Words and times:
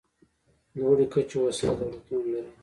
لوړې 0.79 1.05
کچې 1.13 1.37
هوسا 1.41 1.69
دولتونه 1.79 2.25
لري. 2.33 2.51